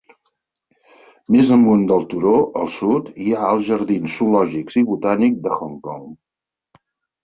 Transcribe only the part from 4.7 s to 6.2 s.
i Botànic de Hong Kong.